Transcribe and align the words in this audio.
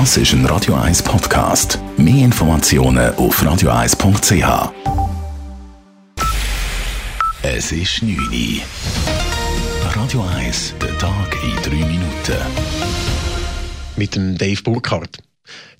Das 0.00 0.16
ist 0.16 0.32
ein 0.32 0.44
Radio 0.46 0.74
1 0.74 1.04
Podcast. 1.04 1.78
Mehr 1.96 2.24
Informationen 2.24 3.14
auf 3.14 3.40
radio1.ch. 3.40 4.72
Es 7.44 7.70
ist 7.70 8.02
9 8.02 8.18
Uhr. 8.18 8.62
Radio 9.94 10.24
1, 10.36 10.74
der 10.82 10.98
Tag 10.98 11.36
in 11.44 11.54
3 11.62 11.86
Minuten. 11.86 12.36
Mit 13.94 14.16
dem 14.16 14.36
Dave 14.36 14.60
Burkhardt. 14.64 15.18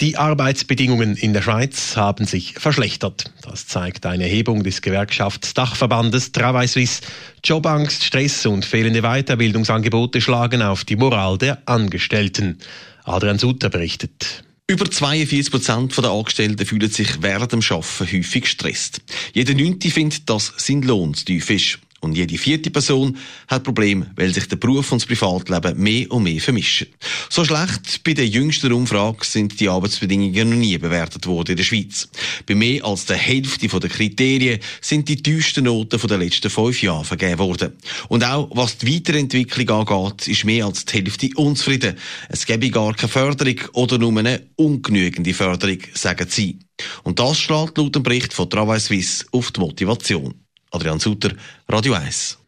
Die 0.00 0.16
Arbeitsbedingungen 0.16 1.14
in 1.14 1.32
der 1.32 1.42
Schweiz 1.42 1.96
haben 1.96 2.24
sich 2.24 2.54
verschlechtert. 2.54 3.30
Das 3.42 3.68
zeigt 3.68 4.06
eine 4.06 4.24
Erhebung 4.24 4.64
des 4.64 4.82
Gewerkschaftsdachverbandes 4.82 6.32
Travail 6.32 6.66
Suisse. 6.66 7.02
Jobangst, 7.44 8.02
Stress 8.02 8.44
und 8.44 8.64
fehlende 8.64 9.02
Weiterbildungsangebote 9.02 10.20
schlagen 10.20 10.62
auf 10.62 10.84
die 10.84 10.96
Moral 10.96 11.38
der 11.38 11.58
Angestellten. 11.66 12.58
Adrian 13.04 13.38
Sutter 13.38 13.70
berichtet. 13.70 14.44
Über 14.66 14.88
42 14.88 15.50
Prozent 15.50 15.98
der 15.98 16.10
Angestellten 16.10 16.64
fühlen 16.64 16.90
sich 16.90 17.20
während 17.22 17.52
dem 17.52 17.60
Arbeiten 17.60 17.98
häufig 17.98 18.42
gestresst. 18.42 19.00
Jeder 19.34 19.54
Neunte 19.54 19.90
findet, 19.90 20.30
dass 20.30 20.52
sein 20.58 20.82
Lohn 20.82 21.14
zu 21.14 21.24
tief 21.24 21.50
ist. 21.50 21.80
Und 22.00 22.16
jede 22.16 22.38
vierte 22.38 22.70
Person 22.70 23.18
hat 23.46 23.62
Probleme, 23.62 24.10
weil 24.16 24.32
sich 24.32 24.48
der 24.48 24.56
Beruf 24.56 24.90
und 24.90 25.02
das 25.02 25.06
Privatleben 25.06 25.78
mehr 25.78 26.10
und 26.10 26.22
mehr 26.22 26.40
vermischen. 26.40 26.86
So 27.28 27.44
schlecht 27.44 28.02
bei 28.04 28.14
der 28.14 28.26
jüngsten 28.26 28.72
Umfrage 28.72 29.24
sind 29.24 29.60
die 29.60 29.68
Arbeitsbedingungen 29.68 30.48
noch 30.48 30.56
nie 30.56 30.78
bewertet 30.78 31.26
worden 31.26 31.50
in 31.50 31.56
der 31.58 31.64
Schweiz. 31.64 32.08
Bei 32.46 32.54
mehr 32.54 32.84
als 32.86 33.04
der 33.04 33.16
Hälfte 33.16 33.68
der 33.68 33.90
Kriterien 33.90 34.60
sind 34.80 35.10
die 35.10 35.22
tiefsten 35.22 35.64
Noten 35.64 36.00
der 36.00 36.18
letzten 36.18 36.50
fünf 36.50 36.82
Jahre 36.82 37.04
vergeben 37.04 37.38
worden. 37.38 37.72
Und 38.08 38.24
auch 38.24 38.48
was 38.54 38.78
die 38.78 38.94
Weiterentwicklung 38.94 39.86
angeht, 39.86 40.26
ist 40.26 40.44
mehr 40.46 40.64
als 40.64 40.86
die 40.86 40.96
Hälfte 40.96 41.28
unzufrieden. 41.36 41.98
Es 42.30 42.46
gäbe 42.46 42.70
gar 42.70 42.94
keine 42.94 43.12
Förderung 43.12 43.60
oder 43.74 43.98
nur 43.98 44.18
eine 44.18 44.46
ungenügende 44.56 45.34
Förderung, 45.34 45.78
sagen 45.92 46.26
sie. 46.30 46.58
Und 47.02 47.18
das 47.18 47.38
strahlt 47.38 47.76
laut 47.76 47.94
dem 47.94 48.02
Bericht 48.02 48.32
von 48.32 48.48
Travail 48.48 48.80
Suisse 48.80 49.26
auf 49.32 49.52
die 49.52 49.60
Motivation. 49.60 50.39
Adrian 50.72 51.00
Sutter, 51.00 51.36
Radio 51.66 51.92
1. 51.92 52.38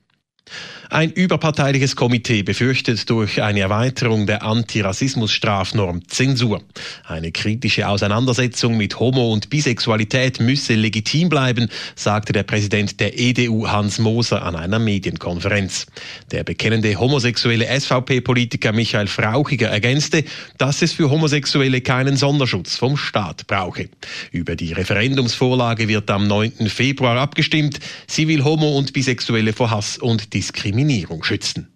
Ein 0.93 1.11
überparteiliches 1.11 1.97
Komitee 1.97 2.43
befürchtet 2.43 3.09
durch 3.09 3.41
eine 3.41 3.61
Erweiterung 3.61 4.27
der 4.27 4.43
Antirassismus-Strafnorm 4.43 6.07
Zensur. 6.07 6.61
Eine 7.07 7.33
kritische 7.33 7.89
Auseinandersetzung 7.89 8.77
mit 8.77 9.01
Homo- 9.01 9.33
und 9.33 9.49
Bisexualität 9.49 10.39
müsse 10.39 10.75
legitim 10.75 11.31
bleiben, 11.31 11.71
sagte 11.95 12.35
der 12.35 12.43
Präsident 12.43 13.01
der 13.01 13.19
EDU 13.19 13.69
Hans 13.69 14.01
Moser 14.01 14.43
an 14.43 14.55
einer 14.55 14.79
Medienkonferenz. 14.79 15.87
Der 16.31 16.45
bekennende 16.45 16.95
homosexuelle 17.01 17.69
SVP-Politiker 17.81 18.73
Michael 18.73 19.07
Frauchiger 19.07 19.71
ergänzte, 19.71 20.25
dass 20.59 20.83
es 20.83 20.93
für 20.93 21.09
Homosexuelle 21.09 21.81
keinen 21.81 22.19
Sonderschutz 22.19 22.77
vom 22.77 22.99
Staat 22.99 23.47
brauche. 23.47 23.89
Über 24.31 24.57
die 24.57 24.75
Referendumsvorlage 24.75 25.89
wird 25.89 26.11
am 26.11 26.27
9. 26.27 26.69
Februar 26.69 27.17
abgestimmt. 27.17 27.81
Sie 28.07 28.29
will 28.29 28.45
Homo- 28.45 28.77
und 28.77 28.93
Bisexuelle 28.93 29.55
vor 29.55 29.71
Hass 29.71 29.97
und 29.97 30.35
Diskriminierung 30.35 30.82
Diskriminierung 30.83 31.23
schützen. 31.23 31.69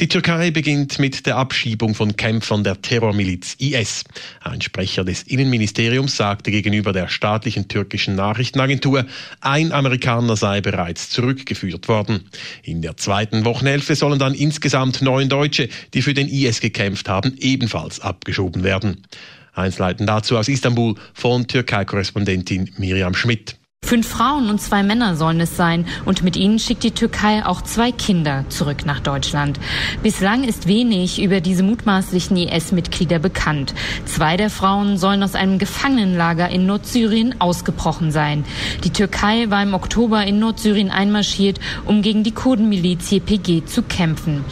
Die 0.00 0.08
Türkei 0.08 0.50
beginnt 0.50 0.98
mit 0.98 1.26
der 1.26 1.36
Abschiebung 1.36 1.94
von 1.94 2.16
Kämpfern 2.16 2.64
der 2.64 2.82
Terrormiliz 2.82 3.54
IS. 3.58 4.04
Ein 4.40 4.60
Sprecher 4.60 5.04
des 5.04 5.22
Innenministeriums 5.22 6.16
sagte 6.16 6.50
gegenüber 6.50 6.92
der 6.92 7.08
staatlichen 7.08 7.68
türkischen 7.68 8.16
Nachrichtenagentur, 8.16 9.06
ein 9.40 9.72
Amerikaner 9.72 10.36
sei 10.36 10.60
bereits 10.60 11.08
zurückgeführt 11.08 11.88
worden. 11.88 12.28
In 12.62 12.82
der 12.82 12.96
zweiten 12.96 13.44
Wochenhälfte 13.44 13.94
sollen 13.94 14.18
dann 14.18 14.34
insgesamt 14.34 15.00
neun 15.02 15.28
Deutsche, 15.28 15.68
die 15.94 16.02
für 16.02 16.14
den 16.14 16.28
IS 16.28 16.60
gekämpft 16.60 17.08
haben, 17.08 17.36
ebenfalls 17.38 18.00
abgeschoben 18.00 18.64
werden. 18.64 19.06
Einzelheiten 19.54 20.06
dazu 20.06 20.36
aus 20.36 20.48
Istanbul 20.48 20.96
von 21.14 21.46
Türkei-Korrespondentin 21.46 22.70
Miriam 22.76 23.14
Schmidt. 23.14 23.61
Fünf 23.92 24.08
Frauen 24.08 24.48
und 24.48 24.58
zwei 24.58 24.82
Männer 24.82 25.16
sollen 25.16 25.38
es 25.38 25.54
sein 25.54 25.84
und 26.06 26.22
mit 26.22 26.34
ihnen 26.34 26.58
schickt 26.58 26.82
die 26.82 26.92
Türkei 26.92 27.44
auch 27.44 27.60
zwei 27.60 27.92
Kinder 27.92 28.46
zurück 28.48 28.86
nach 28.86 29.00
Deutschland. 29.00 29.60
Bislang 30.02 30.44
ist 30.44 30.66
wenig 30.66 31.20
über 31.20 31.42
diese 31.42 31.62
mutmaßlichen 31.62 32.38
IS-Mitglieder 32.38 33.18
bekannt. 33.18 33.74
Zwei 34.06 34.38
der 34.38 34.48
Frauen 34.48 34.96
sollen 34.96 35.22
aus 35.22 35.34
einem 35.34 35.58
Gefangenenlager 35.58 36.48
in 36.48 36.64
Nordsyrien 36.64 37.38
ausgebrochen 37.38 38.12
sein. 38.12 38.46
Die 38.82 38.94
Türkei 38.94 39.50
war 39.50 39.62
im 39.62 39.74
Oktober 39.74 40.24
in 40.24 40.38
Nordsyrien 40.38 40.90
einmarschiert, 40.90 41.60
um 41.84 42.00
gegen 42.00 42.24
die 42.24 42.32
Kurdenmiliz 42.32 43.12
YPG 43.12 43.66
zu 43.66 43.82
kämpfen. 43.82 44.42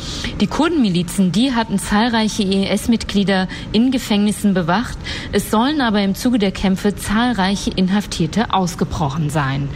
Die 0.43 0.49
Kurdenmilizen, 0.49 1.33
die 1.33 1.55
hatten 1.55 1.79
zahlreiche 1.79 2.43
IS-Mitglieder 2.43 3.49
in 3.73 3.91
Gefängnissen 3.91 4.53
bewacht. 4.53 4.99
Es 5.33 5.51
sollen 5.51 5.81
aber 5.81 6.03
im 6.03 6.15
Zuge 6.15 6.39
der 6.39 6.53
Kämpfe 6.53 6.95
zahlreiche 6.95 7.71
Inhaftierte 7.71 8.53
ausgebrochen 8.53 9.30
sein. 9.31 9.69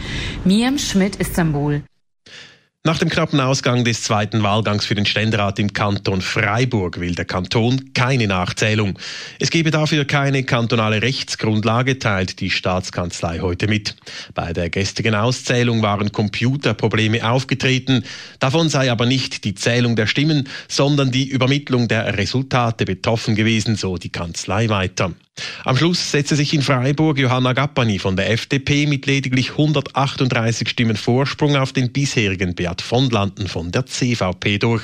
Miam 0.43 0.77
Schmidt, 0.77 1.15
Istanbul. 1.17 1.83
Nach 2.87 2.99
dem 2.99 3.09
knappen 3.09 3.39
Ausgang 3.39 3.83
des 3.83 4.03
zweiten 4.03 4.43
Wahlgangs 4.43 4.85
für 4.85 4.93
den 4.93 5.07
Ständerat 5.07 5.57
im 5.57 5.73
Kanton 5.73 6.21
Freiburg 6.21 6.99
will 6.99 7.15
der 7.15 7.25
Kanton 7.25 7.93
keine 7.95 8.27
Nachzählung. 8.27 8.99
Es 9.39 9.49
gebe 9.49 9.71
dafür 9.71 10.05
keine 10.05 10.43
kantonale 10.43 11.01
Rechtsgrundlage, 11.01 11.97
teilt 11.97 12.39
die 12.41 12.51
Staatskanzlei 12.51 13.39
heute 13.39 13.67
mit. 13.67 13.95
Bei 14.35 14.53
der 14.53 14.69
gestrigen 14.69 15.15
Auszählung 15.15 15.81
waren 15.81 16.11
Computerprobleme 16.11 17.27
aufgetreten. 17.27 18.03
Davon 18.37 18.69
sei 18.69 18.91
aber 18.91 19.07
nicht 19.07 19.45
die 19.45 19.55
Zählung 19.55 19.95
der 19.95 20.05
Stimmen, 20.05 20.47
sondern 20.67 21.09
die 21.09 21.27
Übermittlung 21.27 21.87
der 21.87 22.15
Resultate 22.19 22.85
betroffen 22.85 23.33
gewesen, 23.33 23.77
so 23.77 23.97
die 23.97 24.11
Kanzlei 24.11 24.69
weiter. 24.69 25.11
Am 25.63 25.75
Schluss 25.77 26.11
setzte 26.11 26.35
sich 26.35 26.53
in 26.53 26.61
Freiburg 26.61 27.17
Johanna 27.17 27.53
Gappani 27.53 27.99
von 27.99 28.15
der 28.15 28.29
FDP 28.31 28.85
mit 28.85 29.05
lediglich 29.05 29.51
138 29.51 30.69
Stimmen 30.69 30.95
Vorsprung 30.95 31.55
auf 31.55 31.73
den 31.73 31.91
bisherigen 31.91 32.55
Beat 32.55 32.81
von 32.81 33.09
Landen 33.09 33.47
von 33.47 33.71
der 33.71 33.85
CVP 33.85 34.59
durch. 34.59 34.83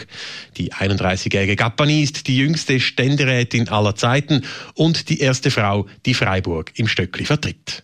Die 0.57 0.73
31-jährige 0.73 1.55
Gappani 1.55 2.01
ist 2.01 2.27
die 2.27 2.37
jüngste 2.37 2.79
Ständerätin 2.79 3.69
aller 3.69 3.95
Zeiten 3.95 4.43
und 4.73 5.09
die 5.09 5.19
erste 5.19 5.51
Frau, 5.51 5.87
die 6.05 6.13
Freiburg 6.13 6.71
im 6.75 6.87
Stöckli 6.87 7.25
vertritt. 7.25 7.83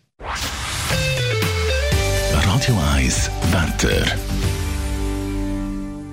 Radio 2.34 2.80
1 2.96 3.32
Wetter. 3.52 4.57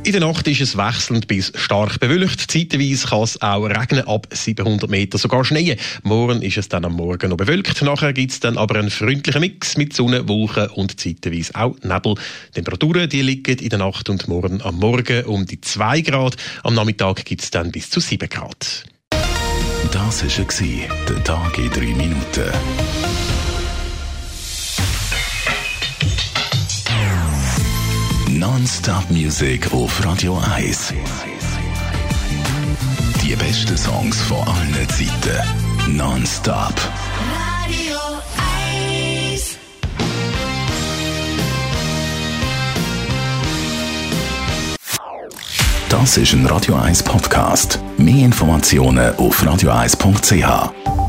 In 0.04 0.12
der 0.12 0.20
Nacht 0.20 0.47
ist 0.47 0.60
es 0.60 0.76
wechselnd 0.76 1.28
bis 1.28 1.50
stark 1.54 1.98
bewölkt. 1.98 2.50
Zeitweise 2.50 3.06
kann 3.06 3.22
es 3.22 3.41
auch 3.41 3.65
regnen, 3.65 4.06
ab 4.06 4.26
700 4.31 4.91
Meter 4.91 5.16
sogar 5.16 5.47
schneien. 5.47 5.78
Morgen 6.03 6.42
ist 6.42 6.59
es 6.59 6.69
dann 6.69 6.84
am 6.84 6.92
Morgen 6.92 7.31
noch 7.31 7.38
bewölkt. 7.38 7.81
Nachher 7.81 8.12
gibt 8.12 8.32
es 8.32 8.38
dann 8.38 8.59
aber 8.59 8.78
einen 8.78 8.91
freundlichen 8.91 9.41
Mix 9.41 9.78
mit 9.78 9.94
Sonne, 9.94 10.28
Wolken 10.28 10.69
und 10.69 11.00
zeitweise 11.00 11.54
auch 11.54 11.76
Nebel. 11.82 12.16
Die 12.48 12.53
Temperaturen 12.53 13.09
die 13.09 13.22
liegen 13.22 13.56
in 13.56 13.70
der 13.70 13.78
Nacht 13.78 14.10
und 14.10 14.28
morgen 14.28 14.60
am 14.60 14.78
Morgen 14.78 15.25
um 15.25 15.47
die 15.47 15.62
2 15.62 16.03
Grad. 16.03 16.37
Am 16.64 16.75
Nachmittag 16.75 17.25
gibt 17.25 17.43
es 17.43 17.50
dann 17.50 17.72
bis 17.72 17.88
zu 17.88 17.98
7 17.98 18.28
Grad. 18.28 18.84
Das 19.91 20.22
war 20.22 20.88
der 21.09 21.25
Tag 21.25 21.59
in 21.59 21.70
3 21.70 21.81
Minuten. 21.81 23.34
Non-Stop 28.44 29.09
Music 29.09 29.72
auf 29.72 30.05
Radio 30.05 30.38
1. 30.55 30.93
Die 33.22 33.34
besten 33.37 33.75
Songs 33.75 34.21
von 34.21 34.37
allen 34.47 34.87
Zeiten. 34.91 35.97
Non-Stop. 35.97 36.75
Radio 37.65 37.97
1. 39.32 39.56
Das 45.88 46.19
ist 46.19 46.34
ein 46.34 46.44
Radio 46.44 46.75
1 46.75 47.03
Podcast. 47.03 47.78
Mehr 47.97 48.26
Informationen 48.26 49.16
auf 49.16 49.43
radio1.ch. 49.43 51.04